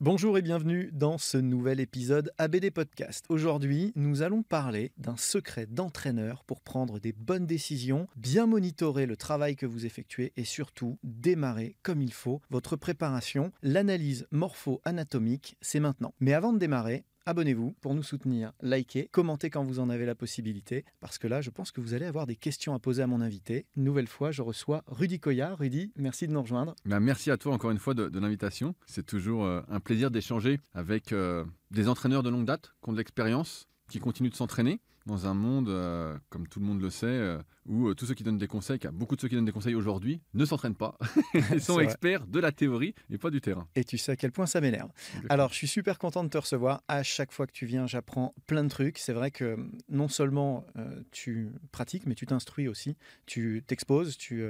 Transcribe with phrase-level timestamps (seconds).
[0.00, 3.24] Bonjour et bienvenue dans ce nouvel épisode ABD Podcast.
[3.28, 9.16] Aujourd'hui, nous allons parler d'un secret d'entraîneur pour prendre des bonnes décisions, bien monitorer le
[9.16, 13.50] travail que vous effectuez et surtout démarrer comme il faut votre préparation.
[13.60, 16.14] L'analyse morpho-anatomique, c'est maintenant.
[16.20, 20.14] Mais avant de démarrer, abonnez-vous pour nous soutenir, likez, commentez quand vous en avez la
[20.14, 23.06] possibilité, parce que là, je pense que vous allez avoir des questions à poser à
[23.06, 23.66] mon invité.
[23.76, 25.54] Nouvelle fois, je reçois Rudy Koya.
[25.54, 26.74] Rudy, merci de nous rejoindre.
[26.86, 28.74] Ben, merci à toi encore une fois de, de l'invitation.
[28.86, 32.92] C'est toujours euh, un plaisir d'échanger avec euh, des entraîneurs de longue date qui ont
[32.92, 36.90] de l'expérience, qui continuent de s'entraîner dans un monde, euh, comme tout le monde le
[36.90, 39.34] sait, euh, où euh, tous ceux qui donnent des conseils, car beaucoup de ceux qui
[39.34, 40.96] donnent des conseils aujourd'hui, ne s'entraînent pas.
[41.52, 43.66] Ils sont experts de la théorie et pas du terrain.
[43.74, 44.90] Et tu sais à quel point ça m'énerve.
[45.28, 46.82] Alors, je suis super content de te recevoir.
[46.86, 48.98] À chaque fois que tu viens, j'apprends plein de trucs.
[48.98, 49.56] C'est vrai que
[49.88, 50.64] non seulement
[51.10, 52.96] tu pratiques, mais tu t'instruis aussi.
[53.26, 54.44] Tu t'exposes, tu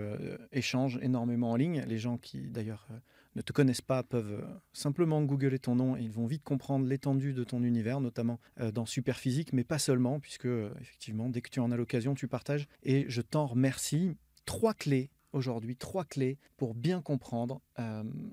[0.52, 1.84] échanges énormément en ligne.
[1.86, 2.88] Les gens qui, d'ailleurs,
[3.34, 6.86] ne te connaissent pas peuvent euh, simplement googler ton nom et ils vont vite comprendre
[6.86, 11.40] l'étendue de ton univers, notamment euh, dans Superphysique, mais pas seulement, puisque, euh, effectivement, dès
[11.40, 12.66] que tu en as l'occasion, tu partages.
[12.82, 14.16] Et je t'en remercie.
[14.44, 17.60] Trois clés aujourd'hui trois clés pour bien comprendre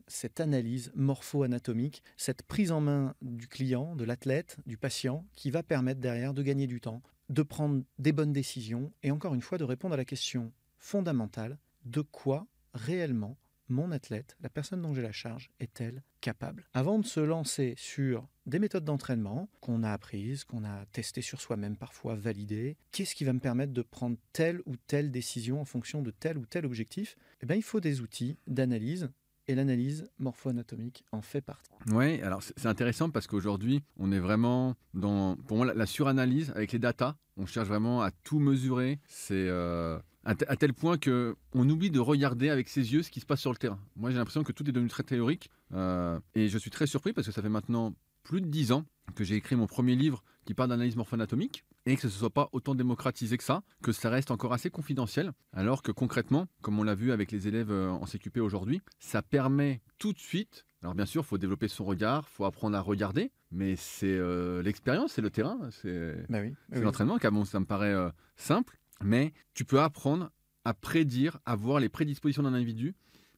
[0.08, 5.62] cette analyse morpho-anatomique, cette prise en main du client, de l'athlète, du patient, qui va
[5.62, 9.58] permettre derrière de gagner du temps, de prendre des bonnes décisions et encore une fois
[9.58, 13.38] de répondre à la question fondamentale de quoi réellement
[13.68, 16.66] mon athlète, la personne dont j'ai la charge, est-elle capable?
[16.74, 21.42] Avant de se lancer sur des méthodes d'entraînement qu'on a apprises, qu'on a testées sur
[21.42, 25.66] soi-même, parfois validées, qu'est-ce qui va me permettre de prendre telle ou telle décision en
[25.66, 27.16] fonction de tel ou tel objectif?
[27.42, 29.10] Eh bien, il faut des outils d'analyse
[29.48, 31.70] et l'analyse morpho-anatomique en fait partie.
[31.92, 36.52] Oui, alors c'est intéressant parce qu'aujourd'hui, on est vraiment dans, pour moi, la, la suranalyse
[36.56, 37.16] avec les datas.
[37.38, 39.00] On cherche vraiment à tout mesurer.
[39.08, 43.04] C'est euh, à, te- à tel point que on oublie de regarder avec ses yeux
[43.04, 43.80] ce qui se passe sur le terrain.
[43.96, 47.14] Moi, j'ai l'impression que tout est devenu très théorique euh, et je suis très surpris
[47.14, 47.94] parce que ça fait maintenant
[48.24, 51.96] plus de dix ans que j'ai écrit mon premier livre qui parle d'analyse morpho-anatomique et
[51.96, 55.32] que ce ne soit pas autant démocratisé que ça, que ça reste encore assez confidentiel,
[55.54, 59.22] alors que concrètement, comme on l'a vu avec les élèves euh, en CQP aujourd'hui, ça
[59.22, 62.76] permet tout de suite, alors bien sûr, il faut développer son regard, il faut apprendre
[62.76, 66.84] à regarder, mais c'est euh, l'expérience, c'est le terrain, c'est Bah oui, c'est oui.
[66.84, 70.32] l'entraînement, car bon, ça me paraît euh, simple, mais tu peux apprendre
[70.64, 72.96] à prédire, à voir les prédispositions d'un individu,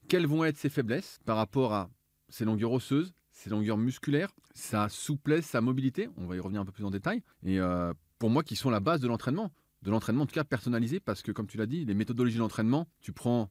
[0.07, 1.89] quelles vont être ses faiblesses par rapport à
[2.29, 6.65] ses longueurs osseuses, ses longueurs musculaires, sa souplesse, sa mobilité, on va y revenir un
[6.65, 9.51] peu plus en détail, et euh, pour moi qui sont la base de l'entraînement,
[9.83, 12.87] de l'entraînement en tout cas personnalisé, parce que comme tu l'as dit, les méthodologies d'entraînement,
[13.01, 13.49] tu prends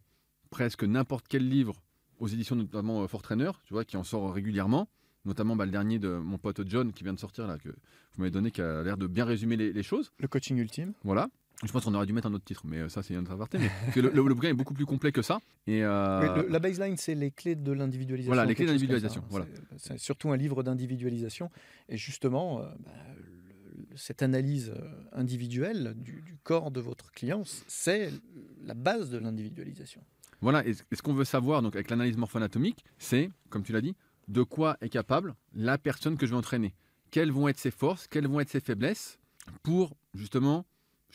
[0.50, 1.82] presque n'importe quel livre
[2.18, 4.88] aux éditions notamment euh, Fort Trainer, tu vois, qui en sort régulièrement,
[5.26, 7.74] notamment bah, le dernier de mon pote John qui vient de sortir là, que vous
[8.18, 10.12] m'avez donné, qui a l'air de bien résumer les- les choses.
[10.18, 10.94] Le coaching ultime.
[11.04, 11.28] Voilà.
[11.64, 13.32] Je pense qu'on aurait dû mettre un autre titre, mais euh, ça, c'est une autre
[13.32, 13.58] aparté.
[13.58, 15.38] Mais parce que le, le- le bouquin est beaucoup plus complet que ça.
[15.66, 18.30] Et euh, le- la baseline, c'est les clés de l'individualisation.
[18.34, 19.26] Voilà, les clés d'individualisation, ça.
[19.30, 19.47] voilà.
[19.78, 21.50] C'est- surtout un livre d'individualisation.
[21.88, 22.91] Et justement, euh, bah,
[23.94, 24.74] cette analyse
[25.12, 28.10] individuelle du, du corps de votre client, c'est
[28.64, 30.02] la base de l'individualisation.
[30.42, 30.66] voilà.
[30.66, 33.80] Et, ce- et ce qu'on veut savoir donc avec l'analyse morpho-anatomique, c'est, comme tu l'as
[33.80, 33.94] dit,
[34.28, 36.74] de quoi est capable la personne que je vais entraîner.
[37.10, 39.18] Quelles vont être ses forces, quelles vont être ses faiblesses,
[39.62, 40.66] pour justement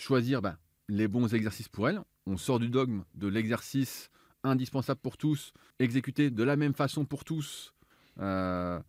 [0.01, 0.57] choisir bah,
[0.89, 2.01] les bons exercices pour elle.
[2.25, 4.09] On sort du dogme de l'exercice
[4.43, 7.73] indispensable pour tous, exécuté de la même façon pour tous,
[8.19, 8.79] euh,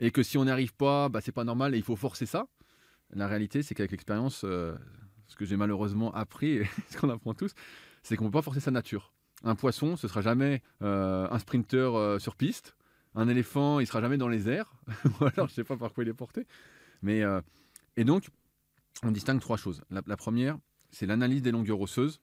[0.00, 2.26] et que si on n'y arrive pas, bah, c'est pas normal et il faut forcer
[2.26, 2.46] ça.
[3.12, 4.74] La réalité, c'est qu'avec l'expérience, euh,
[5.28, 7.52] ce que j'ai malheureusement appris, et ce qu'on apprend tous,
[8.02, 9.12] c'est qu'on ne peut pas forcer sa nature.
[9.44, 12.74] Un poisson, ce sera jamais euh, un sprinter sur piste.
[13.14, 14.72] Un éléphant, il sera jamais dans les airs.
[15.20, 16.46] Alors, je sais pas par quoi il est porté.
[17.02, 17.22] Mais,
[17.96, 18.28] et donc,
[19.02, 19.82] on distingue trois choses.
[19.90, 20.58] La, la première,
[20.90, 22.20] c'est l'analyse des longueurs osseuses,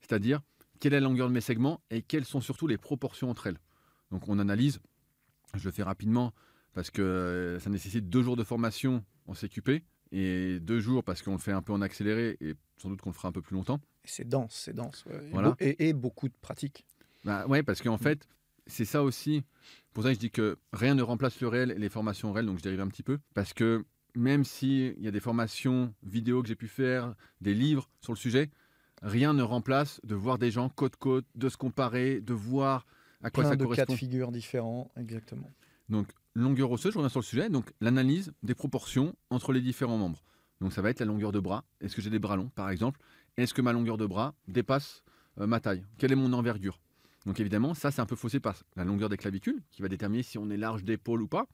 [0.00, 0.40] c'est-à-dire
[0.80, 3.58] quelle est la longueur de mes segments et quelles sont surtout les proportions entre elles.
[4.10, 4.80] Donc, on analyse,
[5.54, 6.32] je le fais rapidement
[6.72, 9.82] parce que euh, ça nécessite deux jours de formation en CQP
[10.12, 13.10] et deux jours parce qu'on le fait un peu en accéléré et sans doute qu'on
[13.10, 13.80] le fera un peu plus longtemps.
[14.04, 15.04] C'est dense, c'est dense.
[15.06, 15.28] ouais.
[15.32, 15.54] Voilà.
[15.60, 16.86] Et, et beaucoup de pratique.
[17.24, 18.26] Bah ouais, parce qu'en fait,
[18.66, 19.42] c'est ça aussi.
[19.92, 22.58] Pour ça je dis que rien ne remplace le réel et les formations réelles, donc
[22.58, 23.18] je dérive un petit peu.
[23.34, 23.84] Parce que
[24.14, 28.18] même s'il y a des formations vidéo que j'ai pu faire, des livres sur le
[28.18, 28.50] sujet,
[29.02, 32.86] rien ne remplace de voir des gens côte-côte, de se comparer, de voir
[33.22, 33.96] à quoi Plein ça de cas de correspond.
[33.96, 35.50] figure différents, exactement.
[35.88, 37.48] Donc, longueur osseuse, je reviens sur le sujet.
[37.48, 40.22] Donc, l'analyse des proportions entre les différents membres.
[40.60, 41.64] Donc, ça va être la longueur de bras.
[41.80, 43.00] Est-ce que j'ai des bras longs, par exemple?
[43.36, 45.02] Est-ce que ma longueur de bras dépasse
[45.40, 45.84] euh, ma taille?
[45.98, 46.80] Quelle est mon envergure?
[47.26, 50.22] Donc, évidemment, ça, c'est un peu faussé par la longueur des clavicules, qui va déterminer
[50.22, 51.46] si on est large d'épaule ou pas.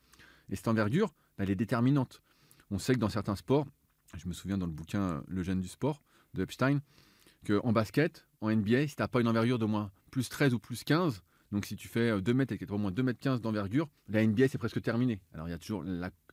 [0.51, 2.23] Et cette envergure, bah, elle est déterminante.
[2.71, 3.67] On sait que dans certains sports,
[4.17, 6.01] je me souviens dans le bouquin euh, Le gène du sport
[6.35, 6.81] de Epstein,
[7.47, 10.59] qu'en basket, en NBA, si tu n'as pas une envergure de moins plus 13 ou
[10.59, 11.23] plus 15,
[11.53, 13.21] donc si tu fais euh, 2 mètres et que tu as au moins 2 mètres
[13.21, 15.21] 15 d'envergure, la NBA c'est presque terminé.
[15.33, 15.85] Alors il y a toujours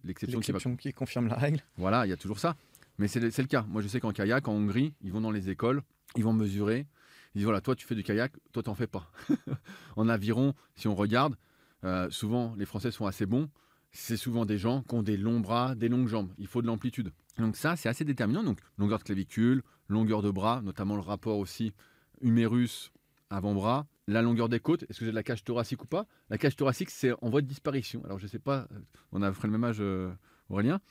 [0.04, 1.62] l'exception qui va L'exception qui confirme la règle.
[1.78, 2.56] voilà, il y a toujours ça.
[2.98, 3.66] Mais c'est le, c'est le cas.
[3.68, 5.82] Moi, je sais qu'en kayak, en Hongrie, ils vont dans les écoles,
[6.16, 6.88] ils vont mesurer.
[7.34, 9.10] Ils disent voilà, toi, tu fais du kayak, toi, t'en fais pas.
[9.96, 11.36] en aviron, si on regarde,
[11.84, 13.50] euh, souvent, les Français sont assez bons.
[13.92, 16.32] C'est souvent des gens qui ont des longs bras, des longues jambes.
[16.38, 17.12] Il faut de l'amplitude.
[17.38, 18.44] Donc, ça, c'est assez déterminant.
[18.44, 21.74] Donc, longueur de clavicule, longueur de bras, notamment le rapport aussi
[22.22, 22.92] humérus
[23.30, 23.88] avant-bras.
[24.08, 26.06] La longueur des côtes, est-ce que j'ai de la cage thoracique ou pas?
[26.30, 28.04] La cage thoracique, c'est en voie de disparition.
[28.06, 28.80] Alors, je sais pas, euh,
[29.12, 30.12] on a fait le même âge, euh,
[30.50, 30.82] Aurélien.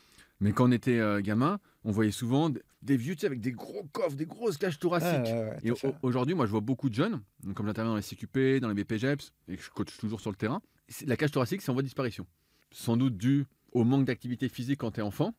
[0.40, 2.50] Mais quand on était euh, gamin, on voyait souvent
[2.82, 5.32] des vieux tu sais, avec des gros coffres, des grosses cages thoraciques.
[5.32, 5.72] Ouais, et
[6.02, 8.84] aujourd'hui, moi, je vois beaucoup de jeunes, donc comme j'interviens dans les CQP, dans les
[8.84, 10.62] BPGEPS, et que je coach toujours sur le terrain,
[11.06, 12.26] la cage thoracique, c'est en voie de disparition.
[12.72, 15.34] Sans doute dû au manque d'activité physique quand tu es enfant,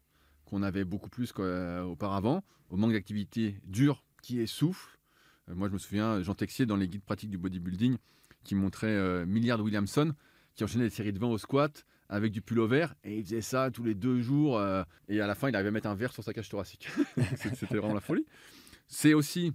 [0.45, 4.97] qu'on avait beaucoup plus qu'auparavant, au manque d'activité dure qui essouffle.
[5.49, 7.97] Euh, moi, je me souviens, Jean Texier, dans les guides pratiques du bodybuilding,
[8.43, 10.13] qui montrait euh, Milliard Williamson,
[10.55, 13.71] qui enchaînait des séries de 20 au squat avec du pullover, et il faisait ça
[13.71, 16.11] tous les deux jours, euh, et à la fin, il arrivait à mettre un verre
[16.11, 16.89] sur sa cage thoracique.
[17.55, 18.25] C'était vraiment la folie.
[18.87, 19.53] C'est aussi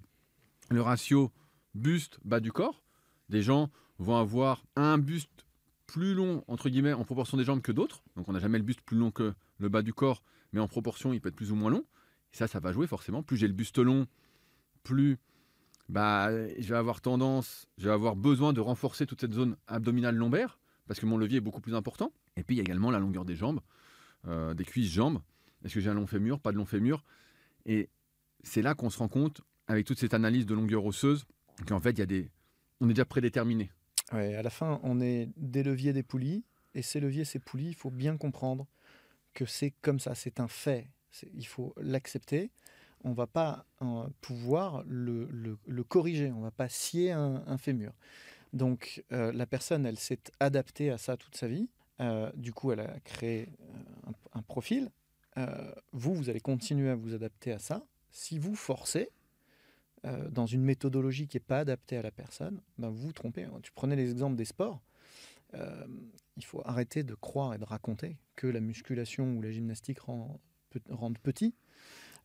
[0.71, 1.31] le ratio
[1.75, 2.83] buste-bas du corps.
[3.29, 5.46] Des gens vont avoir un buste
[5.87, 8.03] plus long, entre guillemets, en proportion des jambes que d'autres.
[8.17, 10.23] Donc on n'a jamais le buste plus long que le bas du corps,
[10.53, 11.85] mais en proportion, il peut être plus ou moins long.
[12.33, 13.23] Et ça, ça va jouer forcément.
[13.23, 14.07] Plus j'ai le buste long,
[14.83, 15.19] plus
[15.89, 20.17] bah, je vais avoir tendance, je vais avoir besoin de renforcer toute cette zone abdominale
[20.17, 22.13] lombaire, parce que mon levier est beaucoup plus important.
[22.37, 23.61] Et puis il y a également la longueur des jambes,
[24.27, 25.21] euh, des cuisses jambes.
[25.65, 27.05] Est-ce que j'ai un long fémur, pas de long fémur?
[27.65, 27.89] Et
[28.43, 31.25] c'est là qu'on se rend compte, avec toute cette analyse de longueur osseuse,
[31.67, 32.31] qu'en fait, il y a des...
[32.81, 33.71] on est déjà prédéterminé.
[34.13, 36.45] Ouais, à la fin, on est des leviers, des poulies.
[36.75, 38.67] Et ces leviers, ces poulies, il faut bien comprendre
[39.35, 40.89] que c'est comme ça, c'est un fait.
[41.35, 42.51] Il faut l'accepter.
[43.05, 45.57] On va pas euh, pouvoir le,
[45.89, 46.33] corriger.
[46.33, 47.93] On va pas scier un, fémur.
[48.53, 51.69] Donc, euh, la personne, elle s'est adaptée à ça toute sa vie.
[52.01, 53.49] Euh, du coup, elle a créé
[54.33, 54.91] un, profil.
[55.93, 57.85] Vous, vous allez continuer à vous adapter à ça.
[58.11, 59.11] Si vous forcez,
[60.07, 63.47] euh, dans une méthodologie qui n'est pas adaptée à la personne, ben vous vous trompez.
[63.63, 64.83] Tu prenais les exemples des sports.
[65.55, 65.87] Euh,
[66.37, 70.41] il faut arrêter de croire et de raconter que la musculation ou la gymnastique rend,
[70.91, 71.55] rendent petit.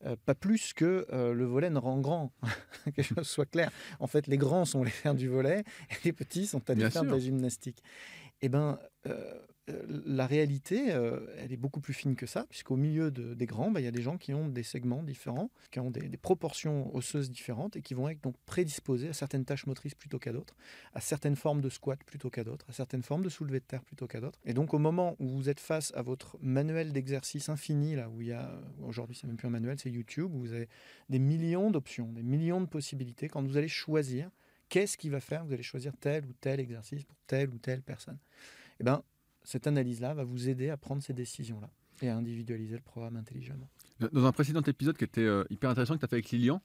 [0.05, 2.33] Euh, pas plus que euh, le volet ne rend grand.
[2.85, 3.71] que les choses soient claires.
[3.99, 7.03] En fait, les grands sont allés faire du volet et les petits sont Bien faire
[7.03, 7.83] de la gymnastique.
[8.41, 9.39] Eh euh,
[10.05, 13.71] la réalité, euh, elle est beaucoup plus fine que ça, puisqu'au milieu de- des grands,
[13.71, 16.95] bah, il y a des gens qui ont des segments différents, qui ont des, proportions
[16.95, 20.55] osseuses différentes et qui vont être donc prédisposés à certaines tâches motrices plutôt qu'à d'autres,
[20.93, 23.83] à certaines formes de squat plutôt qu'à d'autres, à certaines formes de soulevé de terre
[23.83, 24.39] plutôt qu'à d'autres.
[24.45, 28.21] Et donc, au moment où vous êtes face à votre manuel d'exercice infini, là où
[28.21, 30.69] il y a, aujourd'hui, c'est même plus un manuel, c'est YouTube, où vous avez
[31.09, 34.29] des millions d'options, des millions de possibilités, quand vous allez choisir
[34.71, 37.81] qu'est-ce qui va faire, vous allez choisir tel ou tel exercice pour telle ou telle
[37.81, 38.17] personne?
[38.79, 39.03] Eh ben,
[39.51, 41.69] cette analyse-là va vous aider à prendre ces décisions-là
[42.01, 43.69] et à individualiser le programme intelligemment.
[43.99, 46.61] Dans un précédent épisode qui était euh, hyper intéressant que tu as fait avec Lilian,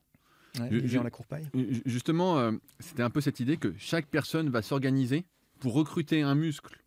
[0.59, 1.47] Ouais, Lilian Lacourpaille.
[1.53, 5.25] Ju- Justement, euh, c'était un peu cette idée que chaque personne va s'organiser
[5.59, 6.81] pour recruter un muscle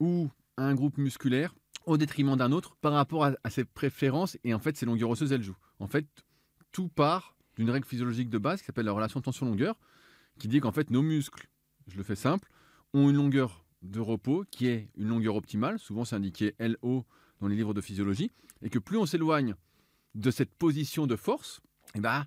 [0.00, 0.28] ou
[0.58, 1.54] un groupe musculaire
[1.86, 4.36] au détriment d'un autre par rapport à, à ses préférences.
[4.44, 5.56] Et en fait, ces longueurs osseuses, elles jouent.
[5.78, 6.06] En fait,
[6.72, 9.78] tout part d'une règle physiologique de base qui s'appelle la relation tension-longueur,
[10.38, 11.48] qui dit qu'en fait, nos muscles,
[11.86, 12.50] je le fais simple,
[12.92, 15.78] ont une longueur de repos qui est une longueur optimale.
[15.78, 17.04] Souvent, c'est indiqué LO
[17.40, 18.30] dans les livres de physiologie.
[18.62, 19.54] Et que plus on s'éloigne
[20.14, 21.60] de cette position de force,
[21.94, 22.26] et bah,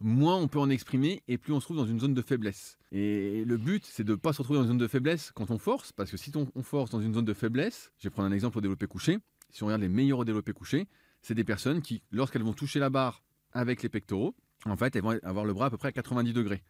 [0.00, 2.78] moins on peut en exprimer et plus on se trouve dans une zone de faiblesse.
[2.92, 5.50] Et le but, c'est de ne pas se retrouver dans une zone de faiblesse quand
[5.50, 8.28] on force, parce que si on force dans une zone de faiblesse, je vais prendre
[8.28, 9.18] un exemple au développé couché,
[9.50, 10.88] si on regarde les meilleurs au développé couché,
[11.20, 15.02] c'est des personnes qui, lorsqu'elles vont toucher la barre avec les pectoraux, en fait, elles
[15.02, 16.62] vont avoir le bras à peu près à 90 degrés.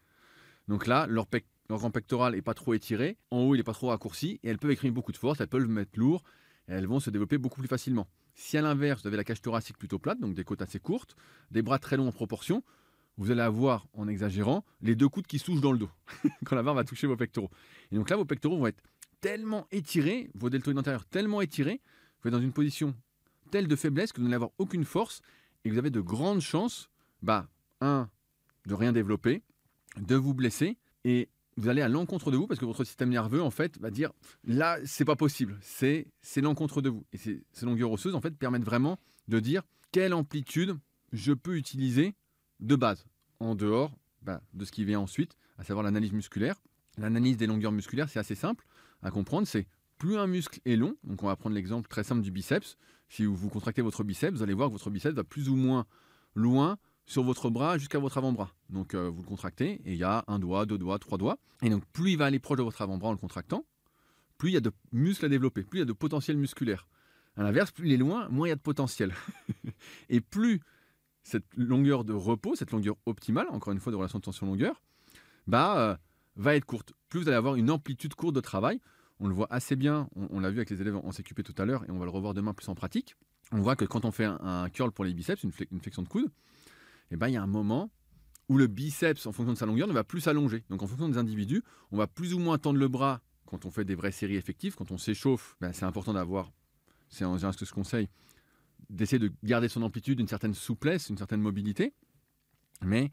[0.69, 1.27] Donc là, leur,
[1.73, 4.49] leur grand pectoral n'est pas trop étiré, en haut il n'est pas trop raccourci, et
[4.51, 6.23] elles peuvent exprimer beaucoup de force, elles peuvent mettre lourd,
[6.67, 8.07] elles vont se développer beaucoup plus facilement.
[8.35, 11.17] Si à l'inverse, vous avez la cage thoracique plutôt plate, donc des côtes assez courtes,
[11.51, 12.63] des bras très longs en proportion,
[13.17, 15.89] vous allez avoir, en exagérant, les deux coudes qui se dans le dos,
[16.45, 17.51] quand la barre va toucher vos pectoraux.
[17.91, 18.83] Et donc là, vos pectoraux vont être
[19.23, 21.81] tellement étirés, vos deltoïdes antérieurs tellement étirés,
[22.21, 22.95] vous êtes dans une position
[23.51, 25.23] telle de faiblesse que vous n'allez avoir aucune force
[25.65, 26.91] et vous avez de grandes chances,
[27.23, 27.49] bah,
[27.81, 28.11] un,
[28.67, 29.43] de rien développer,
[29.97, 33.43] de vous blesser, et vous allez à l'encontre de vous parce que votre système nerveux,
[33.43, 34.11] en fait, va dire
[34.45, 36.07] là, c'est pas possible, c'est
[36.37, 37.05] l'encontre de vous.
[37.13, 40.77] Et ces, longueurs osseuses, en fait, permettent vraiment de dire quelle amplitude
[41.13, 42.15] je peux utiliser
[42.61, 43.05] de base,
[43.41, 46.57] en dehors bah, de ce qui vient ensuite, à savoir l'analyse musculaire.
[46.99, 48.65] L'analyse des longueurs musculaires, c'est assez simple
[49.03, 49.67] à comprendre, c'est
[49.99, 52.77] plus un muscle est long, donc on va prendre l'exemple très simple du biceps,
[53.09, 55.87] si vous contractez votre biceps, vous allez voir que votre biceps va plus ou moins
[56.35, 58.53] loin sur votre bras jusqu'à votre avant-bras.
[58.71, 61.39] Donc euh, vous le contractez et il y a un doigt, deux doigts, trois doigts.
[61.63, 63.65] Et donc plus il va aller proche de votre avant-bras en le contractant,
[64.39, 66.89] plus il y a de muscles à développer, plus il y a de potentiel musculaire.
[67.37, 69.15] À l'inverse, plus il est loin, moins il y a de potentiel.
[70.11, 70.61] et plus
[71.23, 74.83] cette longueur de repos, cette longueur optimale, encore une fois de relation de tension-longueur,
[75.47, 75.97] bah, euh,
[76.37, 76.93] va être courte.
[77.09, 78.81] Plus vous allez avoir une amplitude courte de travail.
[79.21, 81.65] On le voit assez bien, on, l'a vu avec les élèves en CQP tout à
[81.65, 83.15] l'heure et on va le revoir demain plus en pratique.
[83.53, 86.29] On voit que quand on fait un, curl pour les biceps, une, flexion de coude,
[87.13, 87.91] eh ben, il y a un moment
[88.49, 90.65] où le biceps, en fonction de sa longueur, ne va plus s'allonger.
[90.71, 93.71] Donc en fonction des individus, on va plus ou moins tendre le bras quand on
[93.71, 94.75] fait des vraies séries effectives.
[94.75, 96.53] Quand on s'échauffe, ben, c'est important d'avoir,
[97.09, 98.09] c'est en général ce que je conseille,
[98.91, 101.93] d'essayer de garder son amplitude, une certaine souplesse, une certaine mobilité.
[102.83, 103.11] Mais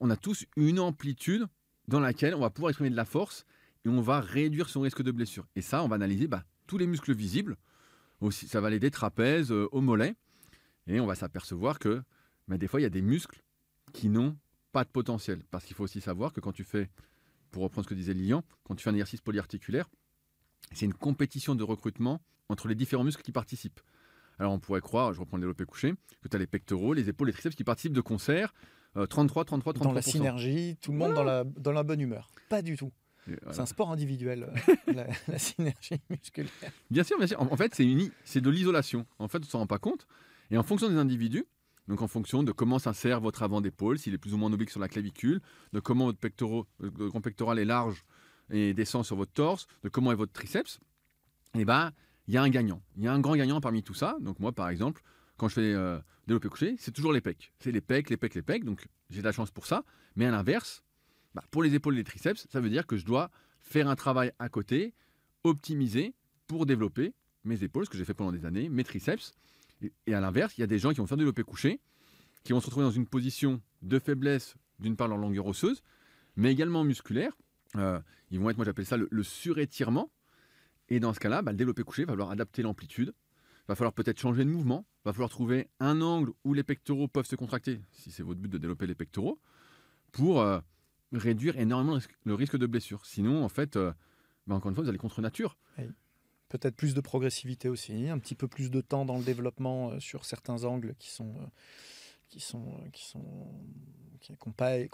[0.00, 1.46] on a tous une amplitude
[1.86, 3.44] dans laquelle on va pouvoir exprimer de la force
[3.84, 5.46] et on va réduire son risque de blessure.
[5.54, 7.56] Et ça, on va analyser bah, tous les muscles visibles.
[8.20, 10.14] Aussi, ça va aller des trapèzes euh, au mollet.
[10.86, 12.02] Et on va s'apercevoir que
[12.48, 13.42] bah, des fois, il y a des muscles
[13.92, 14.36] qui n'ont
[14.72, 15.42] pas de potentiel.
[15.50, 16.90] Parce qu'il faut aussi savoir que quand tu fais,
[17.50, 19.88] pour reprendre ce que disait Lilian, quand tu fais un exercice polyarticulaire,
[20.72, 23.80] c'est une compétition de recrutement entre les différents muscles qui participent.
[24.38, 27.08] Alors on pourrait croire, je reprends le développé couché, que tu as les pectoraux, les
[27.08, 28.52] épaules, les triceps qui participent de concert,
[28.94, 29.82] 33, 33, 33%.
[29.82, 32.30] Dans la synergie, tout le monde dans, la, dans la bonne humeur.
[32.48, 32.92] Pas du tout.
[33.50, 34.50] C'est un sport individuel,
[34.88, 36.52] euh, la, synergie musculaire.
[36.90, 37.40] Bien sûr, bien sûr.
[37.40, 39.06] En, fait, c'est de l'isolation.
[39.18, 40.06] En fait, on ne s'en rend pas compte.
[40.50, 41.46] Et en fonction des individus,
[41.88, 44.70] donc en fonction de comment s'insère votre avant d'épaule, s'il est plus ou moins oblique
[44.70, 45.40] sur la clavicule,
[45.72, 48.04] de comment votre pectoral, grand pectoral est large
[48.50, 50.78] et descend sur votre torse, de comment est votre triceps,
[51.54, 51.92] et eh ben
[52.26, 52.82] il y a un gagnant.
[52.96, 54.16] Il y a un grand gagnant parmi tout ça.
[54.20, 55.02] Donc moi, par exemple,
[55.36, 57.52] quand je fais euh, développer couché, c'est toujours les pecs.
[57.58, 58.64] C'est les pecs, les pecs, les pecs.
[58.64, 59.84] Donc j'ai de la chance pour ça.
[60.16, 60.82] Mais à l'inverse,
[61.34, 63.96] bah, pour les épaules et les triceps, ça veut dire que je dois faire un
[63.96, 64.94] travail à côté,
[65.42, 66.14] optimiser
[66.46, 67.14] pour développer
[67.44, 69.32] mes épaules, ce que j'ai fait pendant des années, mes triceps.
[70.06, 71.80] Et, à l'inverse, il y a des gens qui vont faire développer couché,
[72.42, 75.82] qui vont se retrouver dans une position de faiblesse, d'une part leur longueur osseuse,
[76.36, 77.32] mais également musculaire.
[77.76, 78.00] Euh,
[78.30, 80.10] ils vont être, moi j'appelle ça le surétirement.
[80.88, 83.14] Et dans ce cas-là, bah, le développé couché va falloir adapter l'amplitude,
[83.68, 87.26] va falloir peut-être changer de mouvement, va falloir trouver un angle où les pectoraux peuvent
[87.26, 89.40] se contracter, si c'est votre but de développer les pectoraux,
[90.12, 90.60] pour euh,
[91.12, 93.06] réduire énormément le risque de blessure.
[93.06, 93.92] Sinon, en fait, euh,
[94.46, 95.56] bah, encore une fois, vous allez contre nature.
[96.54, 99.98] Peut-être plus de progressivité aussi, un petit peu plus de temps dans le développement euh,
[99.98, 101.34] sur certains angles qui sont
[102.28, 103.24] qui sont qui sont
[104.20, 104.32] qui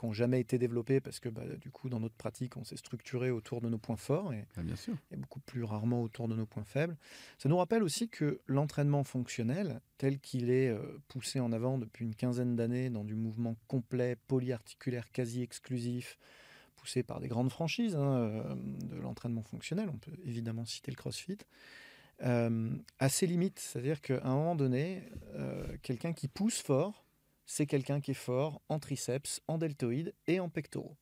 [0.02, 3.30] n'ont jamais été développés parce que bah, du coup dans notre pratique on s'est structuré
[3.30, 4.94] autour de nos points forts et, ah, bien sûr.
[5.12, 6.96] et, beaucoup plus rarement autour de nos points faibles.
[7.36, 12.06] Ça nous rappelle aussi que l'entraînement fonctionnel tel qu'il est euh, poussé en avant depuis
[12.06, 16.18] une quinzaine d'années dans du mouvement complet, polyarticulaire, quasi exclusif,
[16.80, 20.96] poussé par des grandes franchises hein, euh, de l'entraînement fonctionnel, on peut évidemment citer le
[20.96, 21.38] CrossFit,
[22.22, 23.58] euh, a ses limites.
[23.58, 25.02] C'est-à-dire qu'à un moment donné,
[25.82, 27.04] quelqu'un qui pousse fort,
[27.46, 30.96] c'est quelqu'un qui est fort en triceps, en deltoïdes et en pectoraux.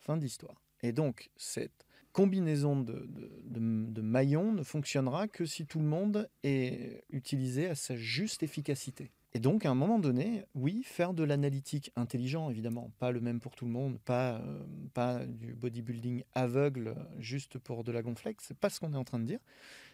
[0.00, 0.60] Fin d'histoire.
[0.82, 7.68] Et donc, cette combinaison de, maillons ne fonctionnera que si tout le monde est utilisé
[7.68, 9.10] à sa juste efficacité.
[9.36, 13.40] Et donc, à un moment donné, oui, faire de l'analytique intelligent, évidemment, pas le même
[13.40, 14.62] pour tout le monde, pas, euh,
[14.94, 19.02] pas du bodybuilding aveugle juste pour de la gonflex, c'est pas ce qu'on est en
[19.02, 19.40] train de dire.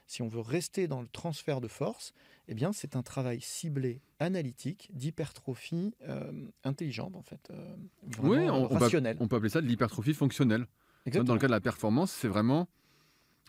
[0.07, 2.13] Si on veut rester dans le transfert de force,
[2.49, 6.31] eh bien, c'est un travail ciblé, analytique, d'hypertrophie euh,
[6.65, 7.77] intelligente, en fait, euh,
[8.23, 9.17] oui, on, rationnelle.
[9.21, 10.67] On peut, appeler ça de l'hypertrophie fonctionnelle.
[11.07, 12.69] Dans le cas de la performance, c'est vraiment...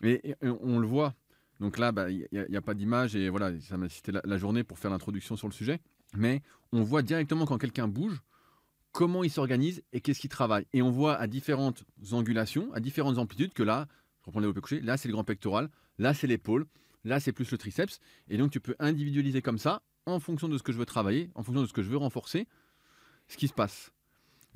[0.02, 1.14] Et, on le voit.
[1.62, 4.64] Donc là, bah, il n'y a, pas d'image et voilà, ça m'a cité la, journée
[4.64, 5.78] pour faire l'introduction sur le sujet.
[6.16, 6.42] Mais
[6.72, 8.20] on voit directement quand quelqu'un bouge,
[8.90, 10.66] comment il s'organise et qu'est-ce qu'il travaille.
[10.72, 13.86] Et on voit à différentes angulations, à différentes amplitudes, que là,
[14.22, 16.66] je reprends le développé couché, là c'est le grand pectoral, là c'est l'épaule,
[17.04, 18.00] là c'est plus le triceps.
[18.28, 21.30] Et donc tu peux individualiser comme ça, en fonction de ce que je veux travailler,
[21.36, 22.48] en fonction de ce que je veux renforcer,
[23.28, 23.92] ce qui se passe.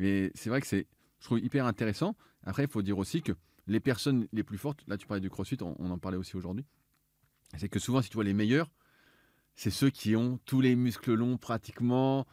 [0.01, 0.89] Et c'est vrai que c'est,
[1.21, 2.17] je trouve, hyper intéressant.
[2.43, 3.31] Après, il faut dire aussi que
[3.69, 6.67] les personnes les plus fortes, là tu parlais du crossfit, on en parlait aussi aujourd'hui,
[7.57, 8.71] c'est que souvent, si tu vois les meilleurs,
[9.55, 12.27] c'est ceux qui ont tous les muscles longs pratiquement.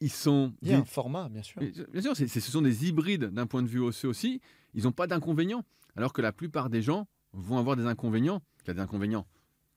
[0.00, 0.52] Ils sont.
[0.62, 1.60] Il y a des- un format, bien sûr.
[1.90, 4.40] Bien sûr, c'est- ce sont des hybrides d'un point de vue osseux aussi.
[4.74, 5.64] Ils n'ont pas d'inconvénients.
[5.96, 8.42] Alors que la plupart des gens vont avoir des inconvénients.
[8.64, 9.26] Il y a des inconvénients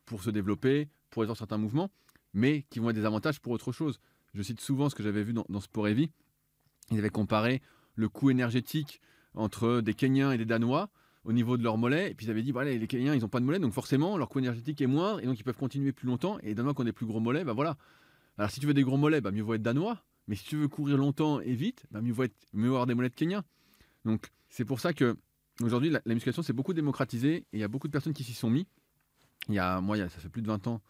[0.06, 1.90] pour se développer, pour avoir certains mouvements,
[2.34, 4.00] mais qui vont être des avantages pour autre chose.
[4.34, 6.12] Je cite souvent ce que j'avais vu dans, dans Sport et Vie.
[6.92, 7.62] Ils avaient comparé
[7.96, 9.00] le coût énergétique
[9.36, 10.90] entre des Kenyans et des Danois
[11.25, 12.12] au niveau de leurs mollets.
[12.12, 14.18] Et puis ils avaient dit, voilà, les Kenyans, ils n'ont pas de mollets, donc forcément,
[14.18, 16.38] leur coût énergétique est moindre, et donc ils peuvent continuer plus longtemps.
[16.44, 17.77] Et Danois qui ont des plus gros mollets, bah voilà.
[18.38, 20.03] Alors si tu veux des gros mollets, bah mieux vaut être Danois.
[20.27, 22.94] Mais si tu veux courir longtemps et vite, bah mieux vaut être, mieux avoir des
[22.96, 23.44] mollets de Kenyans.
[24.06, 25.18] Donc c'est pour ça que
[25.62, 28.24] aujourd'hui, la, la musculation s'est beaucoup démocratisée, et il y a beaucoup de personnes qui
[28.24, 28.65] s'y sont mis.
[29.50, 30.82] Il y a, moi, ça fait plus de 20 ans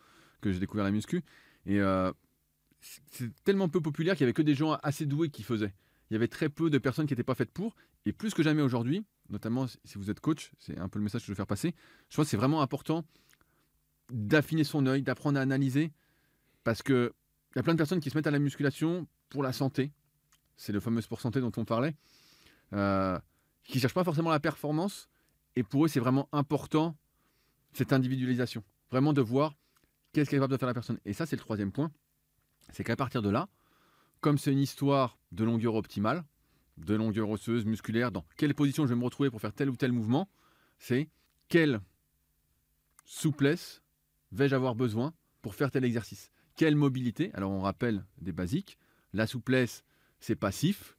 [0.42, 1.24] que j'ai découvert la muscu.
[1.66, 2.12] Et euh,
[2.82, 5.74] c'est- tellement peu populaire qu'il y avait que des gens assez doués qui faisaient.
[6.10, 7.76] Il y avait très peu de personnes qui n'étaient pas faites pour.
[8.06, 11.22] Et plus que jamais aujourd'hui, notamment si vous êtes coach, c'est un peu le message
[11.22, 11.74] que je veux faire passer.
[12.10, 13.06] Je pense que c'est vraiment important
[14.10, 15.92] d'affiner son œil, d'apprendre à analyser.
[16.64, 17.14] Parce que
[17.54, 19.92] il y a plein de personnes qui se mettent à la musculation pour la santé.
[20.58, 21.96] C'est le fameux sport santé dont on parlait.
[22.74, 23.20] Euh,
[23.64, 25.08] qui ne cherchent pas forcément la performance.
[25.56, 26.98] Et pour eux, c'est vraiment important
[27.74, 28.64] cette individualisation.
[28.92, 29.56] Vraiment de voir
[30.12, 31.00] qu'est-ce qu'est capable de faire la personne.
[31.06, 31.92] Et ça, c'est le troisième point.
[32.72, 33.50] C'est qu'à partir de là,
[34.22, 36.24] comme c'est une histoire de longueur optimale,
[36.78, 39.76] de longueur osseuse, musculaire, dans quelle position je vais me retrouver pour faire tel ou
[39.76, 40.28] tel mouvement,
[40.78, 41.10] c'est
[41.48, 41.82] quelle
[43.06, 43.82] souplesse
[44.32, 48.78] vais-je avoir besoin pour faire tel exercice Quelle mobilité Alors on rappelle des basiques.
[49.14, 49.84] La souplesse,
[50.20, 50.98] c'est passif.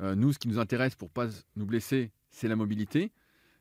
[0.00, 3.12] Euh, nous, ce qui nous intéresse pour pas nous blesser, c'est la mobilité.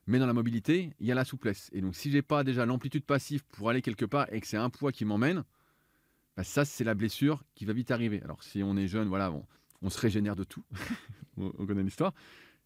[0.08, 1.70] Mais dans la mobilité, il y a la souplesse.
[1.74, 4.58] Et donc si j'ai pas déjà l'amplitude passive pour aller quelque part et que c'est
[4.58, 5.44] un poids qui m'emmène,
[6.38, 8.22] bah, ça c'est la blessure qui va vite arriver.
[8.24, 9.46] Alors si on est jeune, voilà, on,
[9.82, 10.64] on se régénère de tout.
[11.38, 12.14] on, on connaît l'histoire.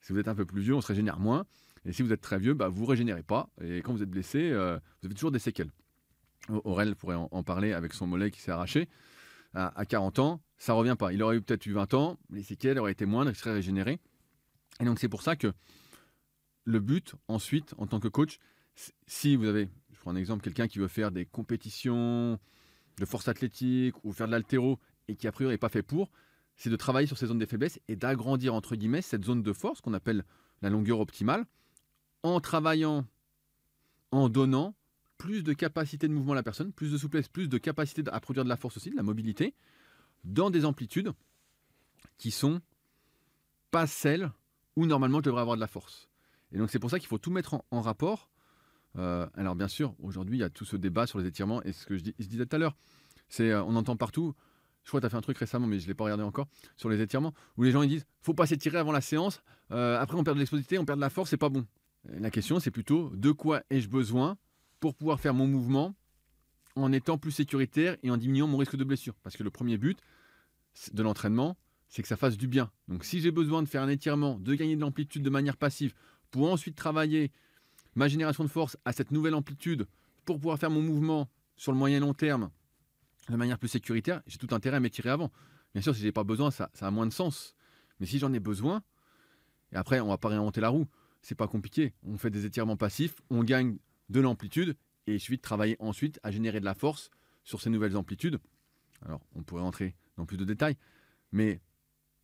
[0.01, 1.45] Si vous êtes un peu plus vieux, on se régénère moins.
[1.85, 3.49] Et si vous êtes très vieux, bah, vous ne régénérez pas.
[3.61, 5.71] Et quand vous êtes blessé, euh, vous avez toujours des séquelles.
[6.49, 8.89] Aurel pourrait en, parler avec son mollet qui s'est arraché.
[9.53, 11.13] À, à 40 ans, ça revient pas.
[11.13, 13.99] Il aurait eu peut-être eu 20 ans, les séquelles auraient été moindres, il serait régénéré.
[14.79, 15.53] Et donc c'est pour ça que
[16.65, 18.39] le but, ensuite, en tant que coach,
[19.07, 22.39] si vous avez, je prends un exemple, quelqu'un qui veut faire des compétitions
[22.97, 26.11] de force athlétique ou faire de l'altéro et qui a priori n'est pas fait pour,
[26.59, 29.53] c'est de travailler sur ces zones des faiblesses et d'agrandir entre guillemets cette zone de
[29.53, 30.25] force qu'on appelle
[30.61, 31.45] la longueur optimale
[32.21, 33.05] en travaillant,
[34.11, 34.75] en donnant
[35.17, 38.19] plus de capacité de mouvement à la personne, plus de souplesse, plus de capacité à
[38.19, 39.55] produire de la force aussi, de la mobilité,
[40.25, 41.13] dans des amplitudes
[42.17, 42.59] qui sont
[43.71, 44.29] pas celles
[44.75, 46.09] où normalement je devrais avoir de la force.
[46.51, 48.29] Et donc c'est pour ça qu'il faut tout mettre en, rapport.
[48.97, 51.71] Euh, alors bien sûr, aujourd'hui, il y a tout ce débat sur les étirements et
[51.71, 52.75] ce que je, dis- disais tout à l'heure,
[53.29, 54.35] c'est euh, on entend partout.
[54.83, 56.23] Je crois que tu as fait un truc récemment, mais je ne l'ai pas regardé
[56.23, 59.41] encore, sur les étirements, où les gens ils disent faut pas s'étirer avant la séance,
[59.71, 61.65] euh, après on perd de l'explosivité, on perd de la force, c'est pas bon.
[62.05, 64.37] La question, c'est plutôt de quoi ai-je besoin
[64.79, 65.95] pour pouvoir faire mon mouvement
[66.75, 69.15] en étant plus sécuritaire et en diminuant mon risque de blessure?
[69.21, 69.99] Parce que le premier but
[70.93, 71.57] de l'entraînement,
[71.89, 72.71] c'est que ça fasse du bien.
[72.87, 75.93] Donc si j'ai besoin de faire un étirement, de gagner de l'amplitude de manière passive,
[76.31, 77.31] pour ensuite travailler
[77.95, 79.87] ma génération de force à cette nouvelle amplitude,
[80.25, 82.49] pour pouvoir faire mon mouvement sur le moyen long terme
[83.29, 85.31] de manière plus sécuritaire, j'ai tout intérêt à m'étirer avant.
[85.73, 87.55] Bien sûr, si j'ai pas besoin, ça, a moins de sens.
[87.99, 88.81] Mais si j'en ai besoin,
[89.71, 90.87] et après, on va pas réinventer la roue.
[91.21, 91.93] C'est pas compliqué.
[92.03, 93.77] On fait des étirements passifs, on gagne
[94.09, 97.11] de l'amplitude, et il suffit de travailler ensuite à générer de la force
[97.43, 98.39] sur ces nouvelles amplitudes.
[99.05, 100.77] Alors, on pourrait entrer dans plus de détails,
[101.31, 101.61] mais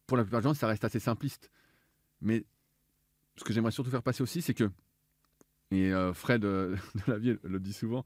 [0.07, 1.51] pour la plupart des gens, ça reste assez simpliste.
[2.21, 2.45] Mais
[3.37, 4.71] ce que j'aimerais surtout faire passer aussi, c'est que,
[5.71, 6.75] et euh, Fred euh,
[7.07, 8.05] de la vie le dit souvent,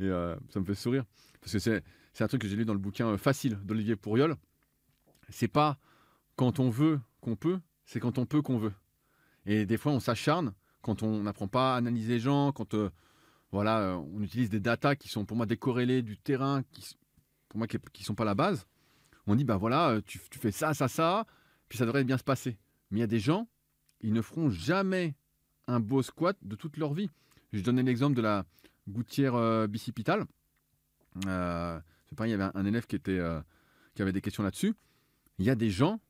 [0.00, 1.04] et euh, ça me fait sourire,
[1.40, 1.82] parce que c'est
[2.20, 4.36] c'est un truc que j'ai lu dans le bouquin euh, Facile d'Olivier Pourriol.
[5.30, 5.78] C'est pas
[6.36, 8.74] quand on veut qu'on peut, c'est quand on peut qu'on veut.
[9.46, 10.52] Et des fois, on s'acharne
[10.82, 12.90] quand on n'apprend pas à analyser les gens, quand euh,
[13.52, 16.94] voilà, euh, on utilise des datas qui sont pour moi décorrélées du terrain, qui,
[17.48, 18.66] pour moi qui sont pas la base.
[19.26, 21.24] On dit, bah voilà, tu, fais ça, ça, ça,
[21.70, 22.58] puis ça devrait bien se passer.
[22.90, 23.48] Mais il y a des gens,
[24.02, 25.14] ils ne feront jamais
[25.68, 27.08] un beau squat de toute leur vie.
[27.54, 28.44] Je donnais l'exemple de la
[28.90, 30.26] gouttière euh, bicipitale.
[31.26, 33.40] Euh, c'est pareil, il y avait un, élève qui, était, euh,
[33.94, 34.74] qui avait des questions là-dessus.
[35.38, 36.00] Il y a des gens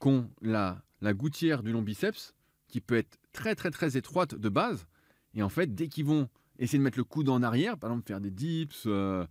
[0.00, 2.34] qui ont la, la gouttière du long biceps
[2.68, 4.86] qui peut être très très très étroite de base.
[5.34, 8.06] Et en fait, dès qu'ils vont essayer de mettre le coude en arrière, par exemple
[8.06, 9.26] faire des dips euh,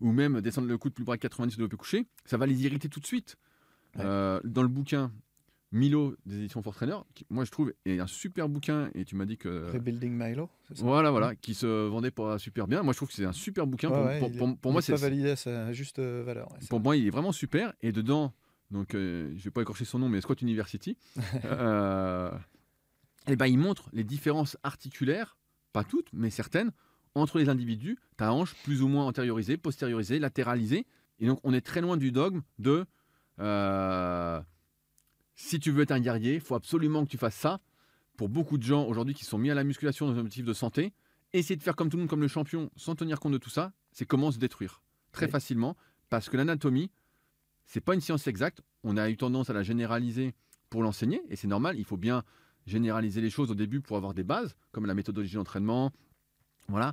[0.00, 2.88] ou même descendre le coude plus bas que 90 de couché, ça va les irriter
[2.88, 3.36] tout de suite.
[3.96, 4.04] Ouais.
[4.04, 5.10] Euh, dans le bouquin
[5.72, 9.16] Milo des éditions Force Trainer, qui, moi je trouve est un super bouquin et tu
[9.16, 10.84] m'as dit que Rebuilding Milo, c'est ça?
[10.84, 12.82] Voilà voilà qui se vendait pas super bien.
[12.82, 13.88] Moi je trouve que c'est un super bouquin.
[13.88, 15.36] Ouais, pour, ouais, pour- il est- pour- pour il moi est c'est pas validé à
[15.36, 16.52] sa juste euh, valeur.
[16.52, 16.84] ouais, pour vrai.
[16.84, 18.32] moi il est vraiment super et dedans
[18.70, 20.96] donc euh, je vais pas écorcher son nom mais Scott University.
[21.46, 22.30] euh,
[23.28, 25.36] et ben il montre les différences articulaires,
[25.72, 26.72] pas toutes mais certaines
[27.14, 30.86] entre les individus, ta hanche plus ou moins antériorisée, postériorisée, latéralisée.
[31.18, 32.86] Et donc, on est très loin du dogme de
[33.38, 34.40] euh,
[35.34, 37.60] si tu veux être un guerrier, il faut absolument que tu fasses ça.
[38.16, 40.52] Pour beaucoup de gens aujourd'hui qui sont mis à la musculation dans un objectif de
[40.52, 40.92] santé,
[41.32, 43.50] essayer de faire comme tout le monde, comme le champion, sans tenir compte de tout
[43.50, 45.32] ça, c'est comment se détruire très Oui.
[45.32, 45.76] facilement.
[46.10, 46.90] Parce que l'anatomie,
[47.64, 48.60] c'est pas une science exacte.
[48.84, 50.34] On a eu tendance à la généraliser
[50.68, 51.78] pour l'enseigner, et c'est normal.
[51.78, 52.22] Il faut bien
[52.66, 55.90] généraliser les choses au début pour avoir des bases, comme la méthodologie d'entraînement,
[56.68, 56.92] voilà,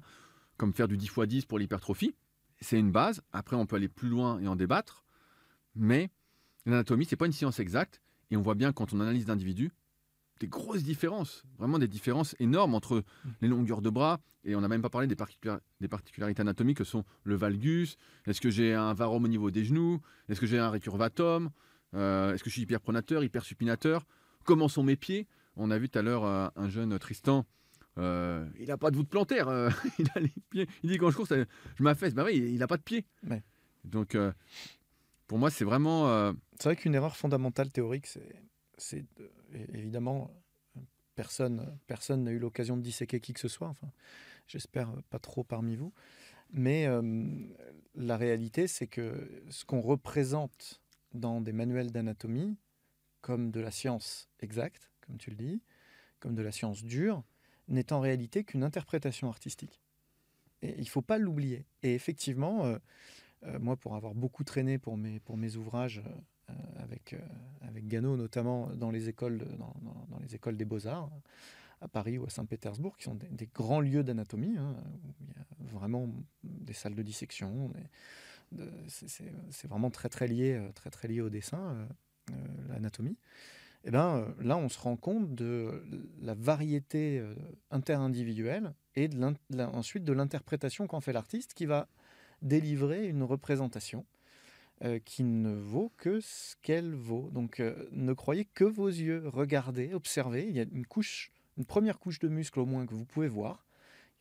[0.57, 2.15] comme faire du 10 x 10 pour l'hypertrophie.
[2.61, 3.21] C'est une base.
[3.31, 5.05] Après, on peut aller plus loin et en débattre.
[5.75, 6.09] Mais
[6.65, 8.01] l'anatomie, c'est pas une science exacte.
[8.31, 9.71] Et on voit bien quand on analyse d'individus,
[10.39, 13.03] des grosses différences, vraiment des différences énormes entre
[13.41, 14.19] les longueurs de bras.
[14.45, 17.97] Et on n'a même pas parlé des, particular- des particularités anatomiques que sont le valgus.
[18.25, 21.49] Est-ce que j'ai un varum au niveau des genoux Est-ce que j'ai un récurvatum
[21.95, 24.05] Euh, Est-ce que je suis hyperpronateur, hypersupinateur
[24.45, 25.27] Comment sont mes pieds?
[25.57, 27.45] On a vu tout à l'heure euh, un jeune Tristan.
[27.97, 29.47] euh, il n'a pas de voûte plantaire.
[29.99, 30.67] il a les pieds.
[30.83, 32.13] Il dit quand je cours, je m'affaisse.
[32.13, 33.05] Bah oui, il n'a pas de pied.
[33.29, 33.43] Ouais.
[33.83, 34.15] Donc,
[35.29, 36.09] pour moi, c'est vraiment.
[36.09, 38.07] euh, C'est vrai qu'une erreur fondamentale théorique,
[38.77, 39.05] c'est,
[39.73, 40.31] évidemment
[41.15, 43.67] personne personne n'a eu l'occasion de disséquer qui que ce soit.
[43.67, 43.91] Enfin,
[44.47, 45.93] j'espère pas trop parmi vous.
[46.51, 47.27] Mais euh,
[47.93, 50.81] la réalité, c'est que ce qu'on représente
[51.13, 52.57] dans des manuels d'anatomie,
[53.21, 55.61] comme de la science exacte, comme tu le dis,
[56.19, 57.23] comme de la science dure,
[57.67, 59.79] n'est en réalité qu'une interprétation artistique.
[60.63, 61.67] Et il faut pas l'oublier.
[61.83, 62.79] Et effectivement, euh,
[63.59, 66.03] moi, pour avoir beaucoup traîné pour mes, ouvrages
[66.49, 67.19] euh, avec, euh,
[67.61, 69.37] avec Gano, notamment dans les écoles,
[70.57, 71.09] des beaux-arts,
[71.81, 74.75] à Paris ou à Saint-Pétersbourg, qui sont des, grands lieux d'anatomie, hein,
[75.05, 76.09] où il y a vraiment
[76.43, 77.71] des salles de dissection.
[78.87, 81.85] c'est- vraiment très lié, euh, au dessin, euh,
[82.31, 82.33] euh,
[82.69, 83.17] l'anatomie.
[83.85, 85.83] Et ben, euh, là, on se rend compte de
[86.21, 87.33] la variété euh,
[87.71, 89.09] interindividuelle et
[89.73, 91.87] ensuite de l'interprétation qu'en fait l'artiste qui va
[92.41, 94.05] délivrer une représentation
[94.83, 97.29] euh, qui ne vaut que ce qu'elle vaut.
[97.31, 100.47] Donc euh, ne croyez que vos yeux, regardez, observez.
[100.47, 103.27] Il y a une couche, une première couche de muscles au moins que vous pouvez
[103.27, 103.65] voir.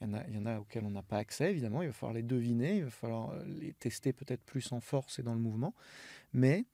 [0.00, 1.82] Il y en a, il y en a auxquels on n'a pas accès, évidemment.
[1.82, 5.18] Il va falloir les deviner, il va falloir euh, les tester peut-être plus en force
[5.18, 5.74] et dans le mouvement.
[6.32, 6.64] Mais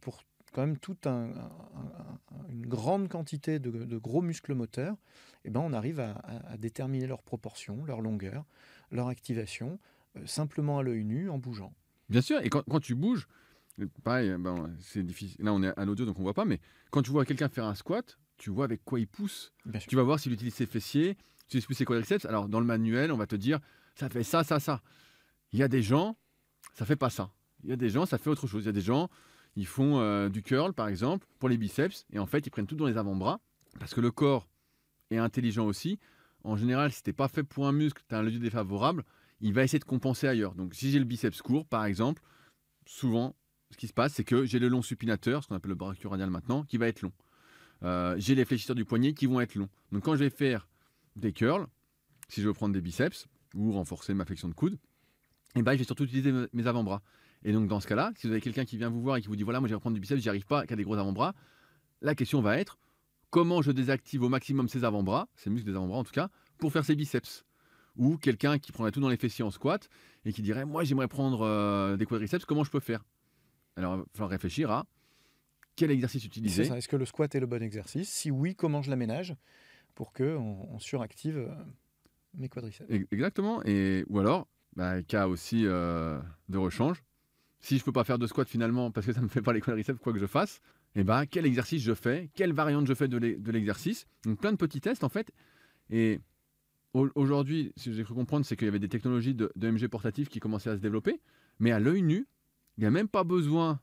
[0.00, 4.96] pour quand même toute un- un- un- une grande quantité de, gros muscles moteurs,
[5.44, 8.44] eh ben, on arrive à, à- déterminer leurs proportions, leur longueur,
[8.90, 9.78] leur activation,
[10.24, 11.72] simplement à l'œil nu, en bougeant.
[12.08, 13.26] Bien sûr, et quand, quand tu bouges,
[13.80, 15.44] euh, pareil, euh, ben, c'est difficile.
[15.44, 17.64] Là, on est à l'audio, donc on voit pas, mais quand tu vois quelqu'un faire
[17.64, 19.52] un squat, tu vois avec quoi il pousse.
[19.88, 21.16] Tu vas voir s'il utilise ses fessiers,
[21.48, 22.24] s'il utilise ses quadriceps.
[22.24, 23.60] Alors, dans le manuel, on va te dire,
[23.94, 24.82] ça fait ça, ça, ça.
[25.52, 26.16] Il y a des gens,
[26.74, 27.30] ça fait pas ça.
[27.62, 28.64] Il y a des gens, ça fait autre chose.
[28.64, 29.08] Il y a des gens,
[29.54, 32.66] ils font euh, du curl, par exemple, pour les biceps, et en fait, ils prennent
[32.66, 33.40] tout dans les avant-bras,
[33.78, 34.48] parce que le corps
[35.10, 35.98] est intelligent aussi.
[36.44, 39.04] En général, si t'es pas fait pour un muscle, tu as un levier défavorable,
[39.42, 40.54] il va essayer de compenser ailleurs.
[40.54, 42.22] Donc, si j'ai le biceps court, par exemple,
[42.86, 43.36] souvent,
[43.70, 46.30] ce qui se passe, c'est que j'ai le long supinateur, ce qu'on appelle le brachioradial
[46.30, 47.12] maintenant, qui va être long.
[47.82, 49.68] Euh, j'ai les fléchisseurs du poignet qui vont être longs.
[49.90, 50.68] Donc, quand je vais faire
[51.16, 51.66] des curls,
[52.28, 54.78] si je veux prendre des biceps ou renforcer ma flexion de coude,
[55.56, 57.02] eh ben, je vais surtout utiliser me- mes avant-bras.
[57.44, 59.26] Et donc, dans ce cas-là, si vous avez quelqu'un qui vient vous voir et qui
[59.26, 60.84] vous dit voilà, moi, je vais reprendre du biceps, j'y arrive pas, qui a des
[60.84, 61.34] gros avant-bras,
[62.00, 62.78] la question va être
[63.30, 66.28] comment je désactive au maximum ces avant-bras, ces muscles des avant-bras en tout cas,
[66.58, 67.44] pour faire ses biceps?
[67.96, 69.88] Ou quelqu'un qui prendrait tout dans les fessiers en squat
[70.24, 73.04] et qui dirait Moi, j'aimerais prendre euh, des quadriceps, comment je peux faire?
[73.76, 74.86] Alors, il va falloir réfléchir à
[75.76, 76.64] quel exercice utiliser.
[76.64, 78.08] Est-ce que le squat est le bon exercice?
[78.10, 79.34] Si oui, comment je l'aménage
[79.94, 81.54] pour que on, suractive euh,
[82.34, 82.90] mes quadriceps?
[82.90, 83.62] E- Exactement.
[83.64, 87.02] Et, ou alors, bah, cas aussi euh, de rechange.
[87.60, 89.52] Si je peux pas faire de squat finalement parce que ça ne me fait pas
[89.52, 90.60] les quadriceps, quoi que je fasse,
[90.94, 94.06] et ben quel exercice je fais, quelle variante je fais de l'e- de l'exercice?
[94.24, 95.30] Donc plein de petits tests en fait.
[95.88, 96.20] Et
[96.94, 99.88] aujourd'hui, ce que j'ai cru comprendre, c'est qu'il y avait des technologies de, de MG
[99.88, 101.20] portatifs qui commençaient à se développer,
[101.58, 102.26] mais à l'œil nu,
[102.76, 103.80] il n'y a même pas besoin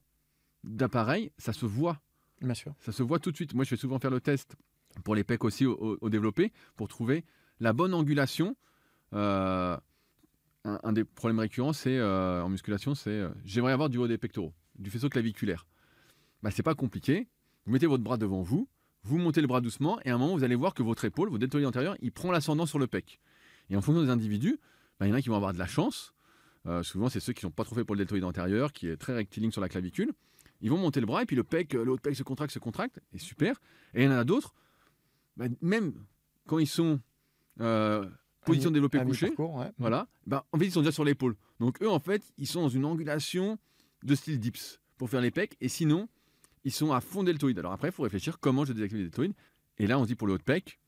[0.64, 2.00] d'appareil, ça se voit.
[2.42, 2.74] Bien sûr.
[2.80, 3.54] Ça se voit tout de suite.
[3.54, 4.56] Moi, je fais souvent faire le test
[5.04, 7.24] pour les pecs aussi au, au- au développé pour trouver
[7.60, 8.56] la bonne angulation.
[9.14, 9.78] Euh,
[10.66, 14.08] un, un des problèmes récurrents, c'est euh, en musculation, c'est euh, j'aimerais avoir du haut
[14.08, 15.66] des pectoraux, du faisceau claviculaire.
[16.44, 17.28] Bah, c'est pas compliqué.
[17.66, 18.68] Vous mettez votre bras devant vous,
[19.04, 21.30] vous montez le bras doucement, et à un moment, vous allez voir que votre épaule,
[21.30, 23.20] votre deltoïde antérieur, il prend l'ascendant sur le pec.
[23.70, 24.60] Et en fonction des individus,
[25.00, 26.14] bah, il y en a qui vont avoir de la chance.
[26.66, 28.98] Euh, souvent, c'est ceux qui n'ont pas trop fait pour le deltoïde antérieur, qui est
[28.98, 30.12] très rectiligne sur la clavicule.
[30.62, 32.54] ils vont monter le bras et puis le pec, le haut de pec se contracte,
[32.54, 33.62] se contracte, et super.
[33.94, 34.54] Et il y en a d'autres,
[35.38, 35.94] bah, même
[36.48, 37.00] quand ils sont
[37.62, 38.06] euh,
[38.46, 39.72] position développée couchée, ouais.
[39.78, 41.36] voilà, bah, en fait, ils sont déjà sur l'épaule.
[41.60, 43.58] Donc, eux, en fait, ils sont dans une angulation
[44.04, 45.56] de style dips pour faire les pecs.
[45.62, 46.10] Et sinon,
[46.64, 47.60] ils sont à fond deltoïde.
[47.60, 49.34] Alors après, il faut réfléchir comment je désactive les deltoïdes.
[49.78, 50.80] Et là, on se dit pour le haut de pec,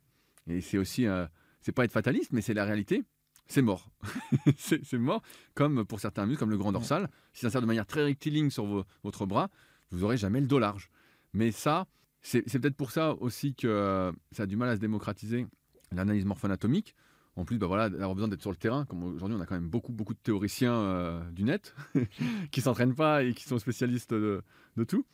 [0.47, 1.25] et c'est aussi, euh,
[1.61, 3.03] c'est pas être fataliste, mais c'est la réalité,
[3.47, 3.89] c'est mort.
[4.57, 5.21] c'est mort,
[5.53, 7.09] comme pour certains muscles, comme le grand dorsal.
[7.33, 9.49] Si ça sert de manière très rectiligne sur vo- votre bras,
[9.91, 10.89] vous aurez jamais le dos large.
[11.33, 11.87] Mais ça,
[12.21, 15.47] c'est c'est peut-être pour ça aussi que euh, ça a du mal à se démocratiser,
[15.91, 16.95] l'analyse morpho-anatomique.
[17.37, 18.83] En plus, bah voilà, d'avoir besoin d'être sur le terrain.
[18.85, 21.73] Comme aujourd'hui, on a quand même beaucoup, beaucoup de théoriciens euh, du net
[22.51, 24.41] qui s'entraînent pas et qui sont spécialistes de,
[24.75, 25.05] de tout.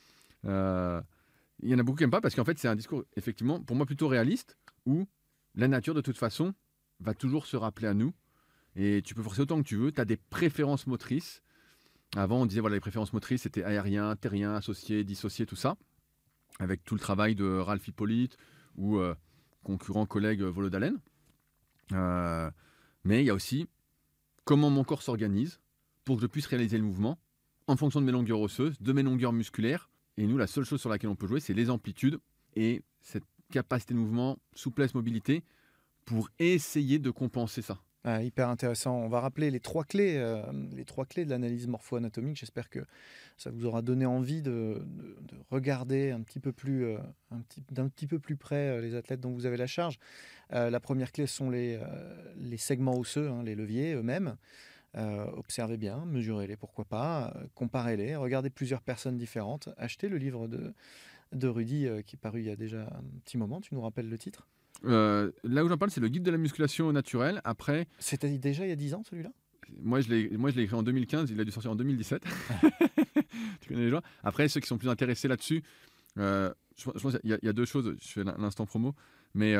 [0.45, 1.01] Euh,
[1.59, 3.61] il y en a beaucoup qui n'aiment pas parce qu'en fait, c'est un discours, effectivement,
[3.61, 5.07] pour moi, plutôt réaliste où
[5.55, 6.53] la nature, de toute façon,
[6.99, 8.13] va toujours se rappeler à nous.
[8.75, 9.91] Et tu peux forcer autant que tu veux.
[9.91, 11.41] Tu as des préférences motrices.
[12.15, 15.77] Avant, on disait, voilà, les préférences motrices, c'était aérien, terrien, associé, dissocié, tout ça.
[16.59, 18.37] Avec tout le travail de Ralph Hippolyte
[18.75, 19.15] ou euh,
[19.63, 20.97] concurrent collègue euh, Volodalen.
[21.93, 22.49] Euh,
[23.03, 23.67] mais il y a aussi
[24.43, 25.59] comment mon corps s'organise
[26.05, 27.19] pour que je puisse réaliser le mouvement
[27.67, 29.89] en fonction de mes longueurs osseuses, de mes longueurs musculaires.
[30.17, 32.17] Et nous, la seule chose sur laquelle on peut jouer, c'est les amplitudes
[32.55, 35.43] et cette capacité de mouvement, souplesse, mobilité,
[36.05, 37.79] pour essayer de compenser ça.
[38.03, 38.95] Ah, hyper intéressant.
[38.95, 40.41] On va rappeler les trois clés, euh,
[40.73, 42.37] les trois clés de l'analyse morpho-anatomique.
[42.37, 42.79] J'espère que
[43.35, 46.97] ça vous aura donné envie de, de- de regarder un petit peu plus, euh,
[47.69, 49.99] d'un petit peu plus près euh, les athlètes dont vous avez la charge.
[50.51, 51.77] La première clé sont les,
[52.37, 54.37] les segments osseux, hein, les leviers eux-mêmes.
[54.95, 59.69] Euh, observez bien, mesurez-les, pourquoi pas, euh, comparez-les, regardez plusieurs personnes différentes.
[59.77, 60.73] Achetez le livre de,
[61.33, 63.61] de Rudy euh, qui est paru il y a déjà un petit moment.
[63.61, 64.47] Tu nous rappelles le titre?
[64.83, 65.29] Là
[65.65, 67.41] où j'en parle, c'est le guide de la musculation naturelle.
[67.43, 69.29] Après, C'était déjà il y a 10 ans celui-là?
[69.81, 72.23] moi je l'ai moi, je l'ai écrit en 2015, il a dû sortir en 2017.
[73.59, 74.01] tu connais les gens?
[74.23, 75.61] Après, ceux qui sont plus intéressés là-dessus,
[76.15, 76.51] je,
[76.83, 77.95] pense je pense qu'il y, y a deux choses.
[78.01, 78.95] Je fais l'in- l'instant promo.
[79.33, 79.55] Mais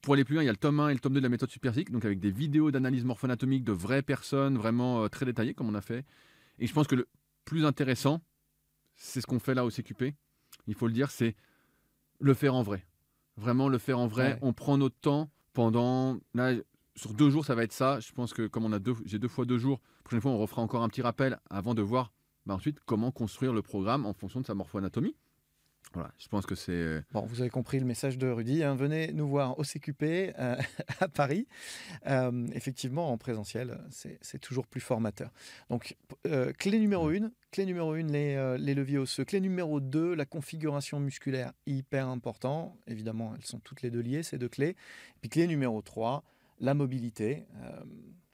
[0.00, 1.24] pour aller plus loin, il y a le tome 1 et le tome 2 de
[1.24, 5.26] la méthode Superphysique, donc avec des vidéos d'analyse morpho-anatomique de vraies personnes, vraiment euh, très
[5.26, 6.04] détaillées, comme on a fait.
[6.58, 7.08] Et je pense que le
[7.44, 8.20] plus intéressant,
[8.96, 10.14] c'est ce qu'on fait là au CQP.
[10.66, 11.34] Il faut le dire, c'est
[12.20, 12.86] le faire en vrai.
[13.36, 14.34] Vraiment le faire en vrai.
[14.34, 14.38] Ouais.
[14.42, 16.18] On prend notre temps pendant.
[16.34, 16.54] Là,
[16.96, 18.00] sur deux jours, ça va être ça.
[18.00, 20.32] Je pense que comme on a deux, j'ai deux fois deux jours, la prochaine fois,
[20.32, 22.12] on refera encore un petit rappel avant de voir
[22.46, 25.14] bah, ensuite comment construire le programme en fonction de sa morpho-anatomie.
[25.94, 27.02] Voilà, je pense que c'est.
[27.12, 28.62] Bon, vous avez compris le message de Rudy.
[28.62, 28.74] hein.
[28.74, 30.56] Venez nous voir au CQP euh,
[31.00, 31.46] à Paris.
[32.06, 35.30] Euh, effectivement, en présentiel, c'est toujours plus formateur.
[35.70, 35.96] Donc,
[36.26, 39.24] euh, clé numéro une, clé numéro une, les, euh, les leviers osseux.
[39.24, 42.76] Clé numéro deux, la configuration musculaire, hyper important.
[42.86, 44.76] Évidemment, elles sont toutes les deux liées, ces deux clés.
[45.20, 46.22] Puis clé numéro 3,
[46.60, 47.46] la mobilité.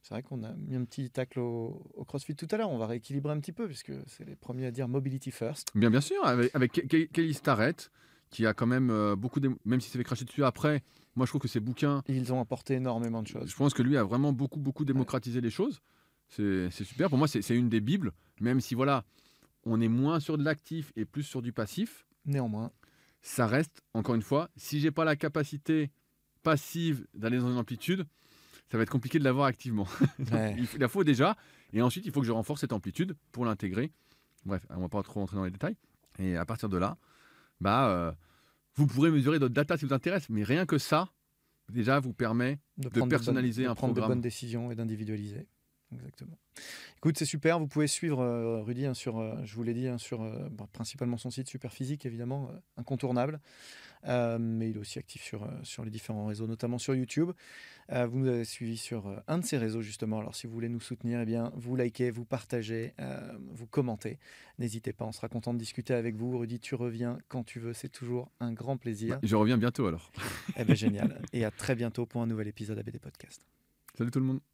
[0.07, 2.69] C'est vrai qu'on a mis un petit tacle au, au CrossFit tout à l'heure.
[2.69, 5.69] On va rééquilibrer un petit peu, puisque c'est les premiers à dire mobility first.
[5.75, 7.91] Bien, bien sûr, avec, avec Ke- Ke- Kelly Starrett,
[8.29, 9.41] qui a quand même euh, beaucoup.
[9.41, 10.83] d'é- Même s'il s'est fait cracher dessus après,
[11.17, 13.49] moi je trouve que ces bouquins, Ils ont apporté énormément de choses.
[13.51, 15.81] je pense que lui a vraiment beaucoup, beaucoup démocratisé les choses.
[16.29, 17.09] C'est super.
[17.09, 18.13] Pour moi, c'est c'est une des Bibles,
[18.43, 19.05] même si voilà,
[19.65, 22.07] on est moins sur de l'actif et plus sur du passif.
[22.27, 22.73] Néanmoins,
[23.23, 25.91] ça reste, encore une fois, si j'ai pas la capacité
[26.43, 28.05] passive d'aller dans une amplitude,
[28.75, 29.87] ça va être compliqué de l'avoir activement.
[30.33, 30.57] ouais.
[30.59, 31.37] il la faut déjà,
[31.73, 33.93] et ensuite il faut que je renforce cette amplitude pour l'intégrer.
[34.45, 35.77] Bref, on va pas trop rentrer dans les détails.
[36.19, 36.97] Et à partir de là,
[37.61, 38.11] bah, euh,
[38.75, 41.09] vous pourrez mesurer d'autres data si vous intéresse, mais rien que ça,
[41.69, 44.17] déjà, vous permet de, de personnaliser bonnes, de un prendre de programme.
[44.17, 45.47] bonnes décisions et d'individualiser.
[45.95, 46.37] Exactement.
[46.99, 47.59] Écoute, c'est super.
[47.59, 50.49] Vous pouvez suivre euh, Rudy hein, sur, euh, je vous l'ai dit, hein, sur euh,
[50.51, 53.41] bon, principalement son site Superphysique, évidemment, euh, incontournable.
[54.07, 57.31] Mais il est aussi actif sur, sur les différents réseaux, notamment sur YouTube.
[57.89, 60.19] Vous nous avez suivis sur un de ces réseaux, justement.
[60.19, 62.93] Alors, si vous voulez nous soutenir, eh bien, vous likez, vous partagez,
[63.53, 64.19] vous commentez.
[64.59, 66.37] N'hésitez pas, on sera content de discuter avec vous.
[66.37, 67.73] Rudy, tu reviens quand tu veux.
[67.73, 69.19] C'est toujours un grand plaisir.
[69.23, 70.13] Je reviens bientôt alors.
[70.59, 71.23] Eh ben, génial.
[71.33, 73.41] Et à très bientôt pour un nouvel épisode ABD Podcast.
[73.97, 74.54] Salut tout le monde.